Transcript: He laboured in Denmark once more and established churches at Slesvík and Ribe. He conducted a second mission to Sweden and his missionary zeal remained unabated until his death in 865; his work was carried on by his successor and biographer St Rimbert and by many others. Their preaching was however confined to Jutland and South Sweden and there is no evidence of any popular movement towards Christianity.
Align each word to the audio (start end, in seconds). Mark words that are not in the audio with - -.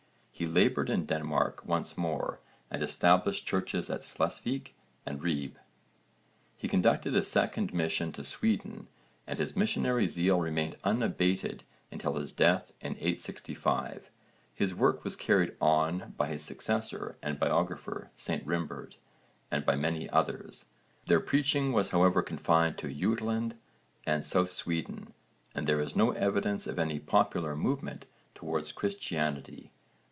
He 0.33 0.47
laboured 0.47 0.89
in 0.89 1.05
Denmark 1.05 1.63
once 1.67 1.95
more 1.95 2.39
and 2.71 2.81
established 2.81 3.45
churches 3.45 3.91
at 3.91 4.01
Slesvík 4.03 4.69
and 5.05 5.23
Ribe. 5.23 5.59
He 6.57 6.67
conducted 6.67 7.15
a 7.15 7.23
second 7.23 7.71
mission 7.75 8.11
to 8.13 8.23
Sweden 8.23 8.87
and 9.27 9.37
his 9.37 9.55
missionary 9.55 10.07
zeal 10.07 10.39
remained 10.39 10.77
unabated 10.83 11.63
until 11.91 12.15
his 12.15 12.33
death 12.33 12.71
in 12.81 12.93
865; 12.93 14.09
his 14.51 14.73
work 14.73 15.03
was 15.03 15.15
carried 15.15 15.55
on 15.61 16.15
by 16.17 16.25
his 16.29 16.41
successor 16.43 17.17
and 17.21 17.39
biographer 17.39 18.09
St 18.15 18.43
Rimbert 18.43 18.95
and 19.51 19.63
by 19.63 19.75
many 19.75 20.09
others. 20.09 20.65
Their 21.05 21.19
preaching 21.19 21.71
was 21.71 21.91
however 21.91 22.23
confined 22.23 22.79
to 22.79 22.91
Jutland 22.91 23.57
and 24.07 24.25
South 24.25 24.49
Sweden 24.49 25.13
and 25.53 25.67
there 25.67 25.81
is 25.81 25.95
no 25.95 26.13
evidence 26.13 26.65
of 26.65 26.79
any 26.79 26.97
popular 26.97 27.55
movement 27.55 28.07
towards 28.33 28.71
Christianity. 28.71 29.71